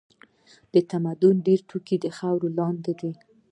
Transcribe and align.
د 0.73 0.75
تمدن 0.91 1.35
ډېر 1.47 1.59
توکي 1.69 1.97
تر 2.03 2.11
خاورو 2.17 2.47
لاندې 2.57 2.93
دي. 3.01 3.11